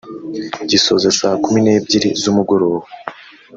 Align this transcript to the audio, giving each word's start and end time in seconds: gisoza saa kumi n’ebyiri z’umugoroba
gisoza 0.69 1.09
saa 1.19 1.37
kumi 1.43 1.59
n’ebyiri 1.65 2.09
z’umugoroba 2.21 2.85